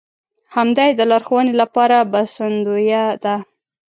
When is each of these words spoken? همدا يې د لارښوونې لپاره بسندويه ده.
همدا 0.55 0.83
يې 0.87 0.93
د 0.99 1.01
لارښوونې 1.11 1.53
لپاره 1.61 1.97
بسندويه 2.11 3.03
ده. 3.23 3.35